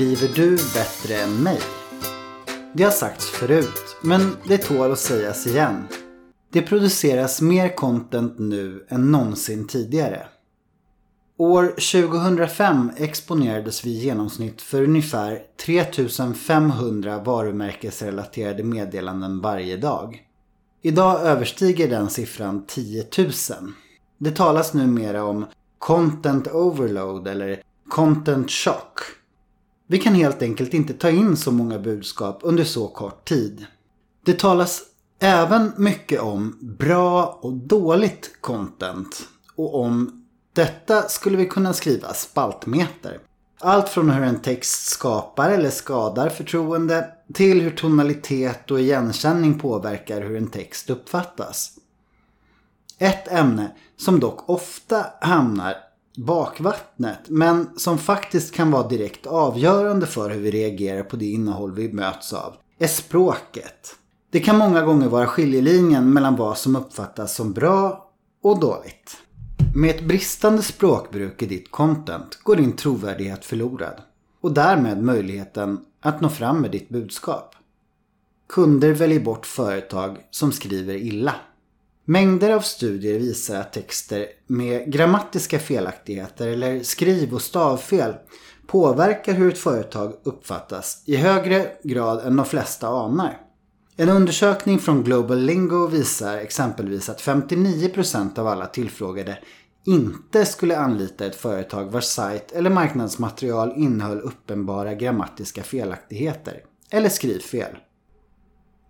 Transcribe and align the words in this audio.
Skriver 0.00 0.28
du 0.34 0.50
bättre 0.56 1.14
än 1.14 1.42
mig? 1.42 1.60
Det 2.72 2.82
har 2.82 2.90
sagts 2.90 3.30
förut, 3.30 3.96
men 4.02 4.36
det 4.48 4.58
tål 4.58 4.92
att 4.92 4.98
sägas 4.98 5.46
igen. 5.46 5.88
Det 6.52 6.62
produceras 6.62 7.40
mer 7.40 7.76
content 7.76 8.38
nu 8.38 8.86
än 8.88 9.12
någonsin 9.12 9.66
tidigare. 9.66 10.26
År 11.36 11.66
2005 11.66 12.90
exponerades 12.96 13.84
vi 13.84 13.90
i 13.90 13.98
genomsnitt 13.98 14.62
för 14.62 14.82
ungefär 14.82 15.42
3500 15.64 17.18
varumärkesrelaterade 17.18 18.62
meddelanden 18.62 19.40
varje 19.40 19.76
dag. 19.76 20.22
Idag 20.82 21.22
överstiger 21.22 21.88
den 21.88 22.10
siffran 22.10 22.64
10 22.66 23.04
000. 23.18 23.30
Det 24.18 24.30
talas 24.30 24.74
numera 24.74 25.24
om 25.24 25.46
content 25.78 26.46
overload 26.46 27.28
eller 27.28 27.62
content 27.88 28.50
shock. 28.50 29.19
Vi 29.90 29.98
kan 29.98 30.14
helt 30.14 30.42
enkelt 30.42 30.74
inte 30.74 30.94
ta 30.94 31.10
in 31.10 31.36
så 31.36 31.52
många 31.52 31.78
budskap 31.78 32.40
under 32.42 32.64
så 32.64 32.88
kort 32.88 33.28
tid. 33.28 33.66
Det 34.24 34.38
talas 34.38 34.82
även 35.18 35.72
mycket 35.76 36.20
om 36.20 36.58
bra 36.60 37.38
och 37.42 37.52
dåligt 37.52 38.36
content 38.40 39.28
och 39.56 39.80
om 39.80 40.24
detta 40.52 41.02
skulle 41.08 41.36
vi 41.36 41.46
kunna 41.46 41.72
skriva 41.72 42.14
spaltmeter. 42.14 43.18
Allt 43.60 43.88
från 43.88 44.10
hur 44.10 44.24
en 44.24 44.40
text 44.40 44.86
skapar 44.86 45.50
eller 45.50 45.70
skadar 45.70 46.28
förtroende 46.28 47.08
till 47.34 47.60
hur 47.60 47.70
tonalitet 47.70 48.70
och 48.70 48.80
igenkänning 48.80 49.58
påverkar 49.58 50.20
hur 50.20 50.36
en 50.36 50.50
text 50.50 50.90
uppfattas. 50.90 51.70
Ett 52.98 53.28
ämne 53.28 53.70
som 53.96 54.20
dock 54.20 54.50
ofta 54.50 55.06
hamnar 55.20 55.89
bakvattnet 56.16 57.18
men 57.28 57.68
som 57.76 57.98
faktiskt 57.98 58.54
kan 58.54 58.70
vara 58.70 58.88
direkt 58.88 59.26
avgörande 59.26 60.06
för 60.06 60.30
hur 60.30 60.40
vi 60.40 60.50
reagerar 60.50 61.02
på 61.02 61.16
det 61.16 61.26
innehåll 61.26 61.74
vi 61.74 61.92
möts 61.92 62.32
av 62.32 62.54
är 62.78 62.86
språket. 62.86 63.96
Det 64.30 64.40
kan 64.40 64.58
många 64.58 64.82
gånger 64.82 65.08
vara 65.08 65.26
skiljelinjen 65.26 66.12
mellan 66.12 66.36
vad 66.36 66.58
som 66.58 66.76
uppfattas 66.76 67.34
som 67.34 67.52
bra 67.52 68.10
och 68.42 68.60
dåligt. 68.60 69.16
Med 69.74 69.90
ett 69.90 70.04
bristande 70.04 70.62
språkbruk 70.62 71.42
i 71.42 71.46
ditt 71.46 71.70
content 71.70 72.38
går 72.42 72.56
din 72.56 72.76
trovärdighet 72.76 73.44
förlorad 73.44 73.94
och 74.40 74.52
därmed 74.52 75.02
möjligheten 75.02 75.80
att 76.00 76.20
nå 76.20 76.28
fram 76.28 76.60
med 76.60 76.70
ditt 76.70 76.88
budskap. 76.88 77.54
Kunder 78.48 78.92
väljer 78.92 79.20
bort 79.20 79.46
företag 79.46 80.18
som 80.30 80.52
skriver 80.52 80.94
illa. 80.94 81.34
Mängder 82.10 82.50
av 82.50 82.60
studier 82.60 83.18
visar 83.18 83.60
att 83.60 83.72
texter 83.72 84.26
med 84.46 84.92
grammatiska 84.92 85.58
felaktigheter 85.58 86.48
eller 86.48 86.82
skriv 86.82 87.34
och 87.34 87.42
stavfel 87.42 88.14
påverkar 88.66 89.32
hur 89.32 89.52
ett 89.52 89.58
företag 89.58 90.12
uppfattas 90.22 91.02
i 91.06 91.16
högre 91.16 91.66
grad 91.82 92.26
än 92.26 92.36
de 92.36 92.46
flesta 92.46 92.88
anar. 92.88 93.40
En 93.96 94.08
undersökning 94.08 94.78
från 94.78 95.02
Global 95.02 95.38
Lingo 95.38 95.86
visar 95.86 96.36
exempelvis 96.36 97.08
att 97.08 97.22
59% 97.22 98.38
av 98.38 98.46
alla 98.46 98.66
tillfrågade 98.66 99.38
inte 99.86 100.46
skulle 100.46 100.78
anlita 100.78 101.26
ett 101.26 101.36
företag 101.36 101.84
vars 101.84 102.04
sajt 102.04 102.52
eller 102.52 102.70
marknadsmaterial 102.70 103.72
innehöll 103.76 104.20
uppenbara 104.20 104.94
grammatiska 104.94 105.62
felaktigheter 105.62 106.60
eller 106.90 107.08
skrivfel. 107.08 107.76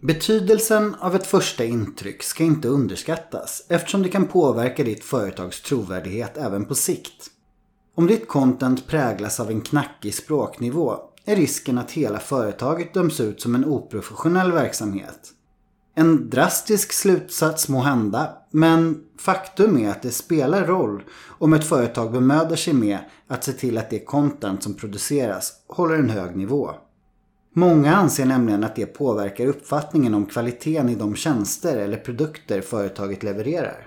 Betydelsen 0.02 0.94
av 0.94 1.14
ett 1.14 1.26
första 1.26 1.64
intryck 1.64 2.22
ska 2.22 2.44
inte 2.44 2.68
underskattas 2.68 3.66
eftersom 3.68 4.02
det 4.02 4.08
kan 4.08 4.26
påverka 4.26 4.84
ditt 4.84 5.04
företags 5.04 5.62
trovärdighet 5.62 6.36
även 6.36 6.64
på 6.64 6.74
sikt. 6.74 7.26
Om 7.94 8.06
ditt 8.06 8.28
content 8.28 8.86
präglas 8.86 9.40
av 9.40 9.50
en 9.50 9.60
knackig 9.60 10.14
språknivå 10.14 10.96
är 11.24 11.36
risken 11.36 11.78
att 11.78 11.90
hela 11.90 12.18
företaget 12.18 12.94
döms 12.94 13.20
ut 13.20 13.40
som 13.40 13.54
en 13.54 13.64
oprofessionell 13.64 14.52
verksamhet. 14.52 15.30
En 15.94 16.30
drastisk 16.30 16.92
slutsats 16.92 17.68
må 17.68 17.80
hända, 17.80 18.36
men 18.50 19.04
faktum 19.18 19.78
är 19.78 19.90
att 19.90 20.02
det 20.02 20.10
spelar 20.10 20.66
roll 20.66 21.02
om 21.26 21.52
ett 21.52 21.64
företag 21.64 22.12
bemödar 22.12 22.56
sig 22.56 22.74
med 22.74 22.98
att 23.28 23.44
se 23.44 23.52
till 23.52 23.78
att 23.78 23.90
det 23.90 24.04
content 24.04 24.62
som 24.62 24.74
produceras 24.74 25.52
håller 25.68 25.94
en 25.94 26.10
hög 26.10 26.36
nivå. 26.36 26.70
Många 27.52 27.96
anser 27.96 28.24
nämligen 28.26 28.64
att 28.64 28.76
det 28.76 28.86
påverkar 28.86 29.46
uppfattningen 29.46 30.14
om 30.14 30.26
kvaliteten 30.26 30.88
i 30.88 30.94
de 30.94 31.14
tjänster 31.14 31.76
eller 31.76 31.96
produkter 31.96 32.60
företaget 32.60 33.22
levererar. 33.22 33.86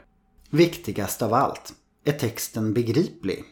Viktigast 0.50 1.22
av 1.22 1.34
allt, 1.34 1.74
är 2.04 2.12
texten 2.12 2.74
begriplig? 2.74 3.44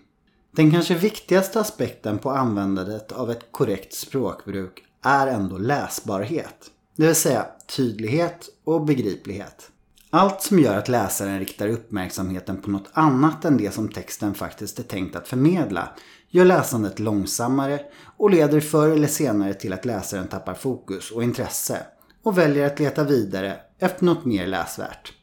Den 0.51 0.71
kanske 0.71 0.95
viktigaste 0.95 1.59
aspekten 1.59 2.17
på 2.17 2.31
användandet 2.31 3.11
av 3.11 3.31
ett 3.31 3.51
korrekt 3.51 3.93
språkbruk 3.93 4.83
är 5.01 5.27
ändå 5.27 5.57
läsbarhet. 5.57 6.71
Det 6.95 7.05
vill 7.05 7.15
säga 7.15 7.45
tydlighet 7.77 8.49
och 8.63 8.85
begriplighet. 8.85 9.70
Allt 10.13 10.41
som 10.41 10.59
gör 10.59 10.77
att 10.77 10.89
läsaren 10.89 11.39
riktar 11.39 11.67
uppmärksamheten 11.67 12.61
på 12.61 12.69
något 12.69 12.89
annat 12.93 13.45
än 13.45 13.57
det 13.57 13.71
som 13.71 13.89
texten 13.89 14.33
faktiskt 14.33 14.79
är 14.79 14.83
tänkt 14.83 15.15
att 15.15 15.27
förmedla 15.27 15.89
gör 16.29 16.45
läsandet 16.45 16.99
långsammare 16.99 17.81
och 18.17 18.31
leder 18.31 18.59
förr 18.59 18.89
eller 18.89 19.07
senare 19.07 19.53
till 19.53 19.73
att 19.73 19.85
läsaren 19.85 20.27
tappar 20.27 20.53
fokus 20.53 21.11
och 21.11 21.23
intresse 21.23 21.77
och 22.23 22.37
väljer 22.37 22.65
att 22.65 22.79
leta 22.79 23.03
vidare 23.03 23.57
efter 23.79 24.05
något 24.05 24.25
mer 24.25 24.47
läsvärt. 24.47 25.13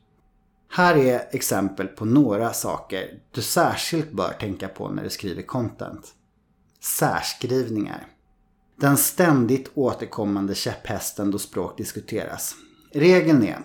Här 0.70 0.96
är 0.96 1.28
exempel 1.30 1.86
på 1.86 2.04
några 2.04 2.52
saker 2.52 3.20
du 3.30 3.42
särskilt 3.42 4.12
bör 4.12 4.32
tänka 4.40 4.68
på 4.68 4.88
när 4.88 5.04
du 5.04 5.10
skriver 5.10 5.42
content. 5.42 6.06
Särskrivningar. 6.80 8.06
Den 8.80 8.96
ständigt 8.96 9.70
återkommande 9.74 10.54
käpphästen 10.54 11.30
då 11.30 11.38
språk 11.38 11.78
diskuteras. 11.78 12.54
Regeln 12.92 13.42
är, 13.42 13.58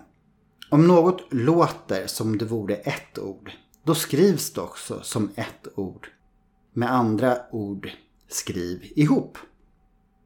om 0.73 0.87
något 0.87 1.33
låter 1.33 2.07
som 2.07 2.37
det 2.37 2.45
vore 2.45 2.75
ett 2.75 3.19
ord, 3.19 3.51
då 3.83 3.95
skrivs 3.95 4.53
det 4.53 4.61
också 4.61 4.99
som 5.03 5.31
ett 5.35 5.67
ord. 5.75 6.07
Med 6.73 6.91
andra 6.91 7.37
ord, 7.51 7.89
skriv 8.27 8.91
ihop. 8.95 9.37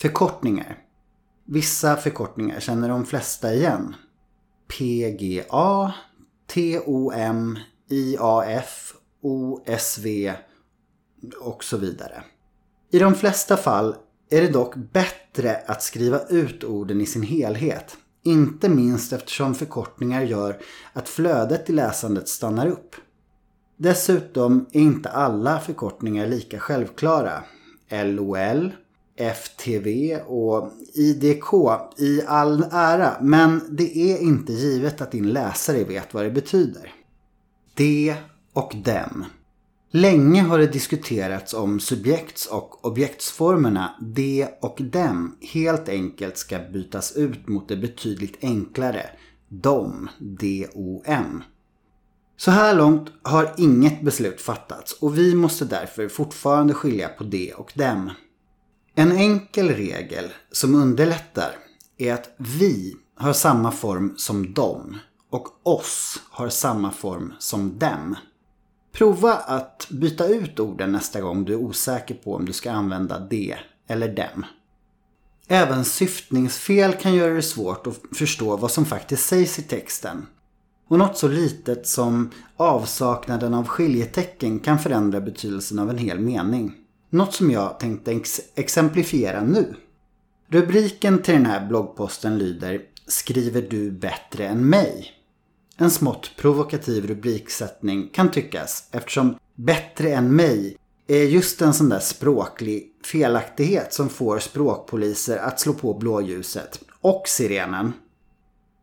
Förkortningar. 0.01 0.77
Vissa 1.45 1.95
förkortningar 1.95 2.59
känner 2.59 2.89
de 2.89 3.05
flesta 3.05 3.53
igen. 3.53 3.95
PGA, 4.67 5.93
TOM, 6.47 7.59
IAF, 7.89 8.93
OSV 9.21 10.33
och 11.39 11.63
så 11.63 11.77
vidare. 11.77 12.23
I 12.91 12.99
de 12.99 13.15
flesta 13.15 13.57
fall 13.57 13.95
är 14.29 14.41
det 14.41 14.51
dock 14.51 14.75
bättre 14.75 15.55
att 15.55 15.83
skriva 15.83 16.19
ut 16.19 16.63
orden 16.63 17.01
i 17.01 17.05
sin 17.05 17.23
helhet. 17.23 17.97
Inte 18.27 18.69
minst 18.69 19.13
eftersom 19.13 19.55
förkortningar 19.55 20.21
gör 20.21 20.57
att 20.93 21.09
flödet 21.09 21.69
i 21.69 21.73
läsandet 21.73 22.29
stannar 22.29 22.67
upp. 22.67 22.95
Dessutom 23.77 24.65
är 24.71 24.79
inte 24.79 25.09
alla 25.09 25.59
förkortningar 25.59 26.27
lika 26.27 26.59
självklara. 26.59 27.43
LOL, 27.89 28.71
FTV 29.17 30.17
och 30.17 30.71
IDK 30.93 31.53
i 31.97 32.21
all 32.27 32.65
ära, 32.71 33.17
men 33.21 33.61
det 33.69 33.97
är 33.97 34.21
inte 34.21 34.53
givet 34.53 35.01
att 35.01 35.11
din 35.11 35.33
läsare 35.33 35.83
vet 35.83 36.13
vad 36.13 36.23
det 36.23 36.31
betyder. 36.31 36.93
Det 37.73 38.15
och 38.53 38.75
dem. 38.75 39.25
Länge 39.91 40.41
har 40.41 40.57
det 40.57 40.67
diskuterats 40.67 41.53
om 41.53 41.79
subjekts 41.79 42.45
och 42.45 42.85
objektsformerna 42.85 43.95
de 44.01 44.47
och 44.61 44.77
dem 44.81 45.37
helt 45.41 45.89
enkelt 45.89 46.37
ska 46.37 46.59
bytas 46.59 47.11
ut 47.15 47.47
mot 47.47 47.67
det 47.67 47.77
betydligt 47.77 48.37
enklare 48.41 49.09
dom, 49.47 50.09
DOM. 50.19 51.43
Så 52.37 52.51
här 52.51 52.75
långt 52.75 53.11
har 53.21 53.53
inget 53.57 54.01
beslut 54.01 54.41
fattats 54.41 54.93
och 54.93 55.17
vi 55.17 55.35
måste 55.35 55.65
därför 55.65 56.07
fortfarande 56.07 56.73
skilja 56.73 57.07
på 57.07 57.23
de 57.23 57.53
och 57.53 57.71
dem. 57.75 58.11
En 58.95 59.11
enkel 59.11 59.69
regel 59.69 60.25
som 60.51 60.75
underlättar 60.75 61.55
är 61.97 62.13
att 62.13 62.35
vi 62.37 62.95
har 63.15 63.33
samma 63.33 63.71
form 63.71 64.13
som 64.17 64.53
dem 64.53 64.97
och 65.29 65.47
oss 65.63 66.21
har 66.29 66.49
samma 66.49 66.91
form 66.91 67.33
som 67.39 67.79
dem. 67.79 68.15
Prova 68.97 69.33
att 69.33 69.87
byta 69.89 70.27
ut 70.27 70.59
orden 70.59 70.91
nästa 70.91 71.21
gång 71.21 71.45
du 71.45 71.53
är 71.53 71.57
osäker 71.57 72.15
på 72.15 72.35
om 72.35 72.45
du 72.45 72.53
ska 72.53 72.71
använda 72.71 73.19
det 73.19 73.57
eller 73.87 74.15
dem. 74.15 74.45
Även 75.47 75.85
syftningsfel 75.85 76.93
kan 76.93 77.15
göra 77.15 77.33
det 77.33 77.41
svårt 77.41 77.87
att 77.87 78.17
förstå 78.17 78.57
vad 78.57 78.71
som 78.71 78.85
faktiskt 78.85 79.25
sägs 79.25 79.59
i 79.59 79.61
texten. 79.61 80.25
Och 80.87 80.97
något 80.97 81.17
så 81.17 81.27
litet 81.27 81.87
som 81.87 82.31
avsaknaden 82.55 83.53
av 83.53 83.67
skiljetecken 83.67 84.59
kan 84.59 84.79
förändra 84.79 85.21
betydelsen 85.21 85.79
av 85.79 85.89
en 85.89 85.97
hel 85.97 86.19
mening. 86.19 86.73
Något 87.09 87.33
som 87.33 87.51
jag 87.51 87.79
tänkte 87.79 88.11
ex 88.11 88.41
exemplifiera 88.55 89.43
nu. 89.43 89.75
Rubriken 90.47 91.21
till 91.21 91.33
den 91.33 91.45
här 91.45 91.67
bloggposten 91.67 92.37
lyder 92.37 92.81
Skriver 93.07 93.61
du 93.61 93.91
bättre 93.91 94.47
än 94.47 94.69
mig? 94.69 95.16
En 95.79 95.91
smått 95.91 96.31
provokativ 96.37 97.07
rubriksättning 97.07 98.09
kan 98.13 98.31
tyckas 98.31 98.87
eftersom 98.91 99.35
bättre 99.55 100.09
än 100.09 100.35
mig 100.35 100.77
är 101.07 101.23
just 101.23 101.61
en 101.61 101.73
sån 101.73 101.89
där 101.89 101.99
språklig 101.99 102.91
felaktighet 103.05 103.93
som 103.93 104.09
får 104.09 104.39
språkpoliser 104.39 105.37
att 105.37 105.59
slå 105.59 105.73
på 105.73 105.93
blåljuset 105.93 106.79
och 107.01 107.23
sirenen. 107.27 107.93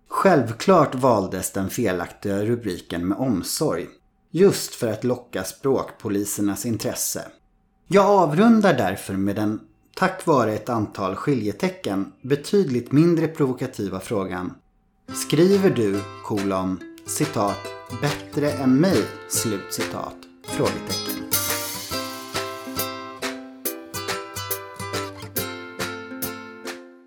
Självklart 0.08 0.94
valdes 0.94 1.52
den 1.52 1.70
felaktiga 1.70 2.44
rubriken 2.44 3.08
med 3.08 3.18
omsorg. 3.18 3.86
Just 4.30 4.74
för 4.74 4.88
att 4.88 5.04
locka 5.04 5.44
språkpolisernas 5.44 6.66
intresse. 6.66 7.24
Jag 7.86 8.06
avrundar 8.06 8.74
därför 8.74 9.14
med 9.14 9.36
den, 9.36 9.60
tack 9.94 10.26
vare 10.26 10.54
ett 10.54 10.68
antal 10.68 11.16
skiljetecken, 11.16 12.12
betydligt 12.22 12.92
mindre 12.92 13.28
provokativa 13.28 14.00
frågan. 14.00 14.54
Skriver 15.12 15.70
du, 15.70 16.00
kolon, 16.24 16.80
citat, 17.06 17.58
bättre 18.00 18.50
än 18.50 18.80
mig, 18.80 19.04
slutcitat, 19.28 20.16
frågetecken. 20.42 21.23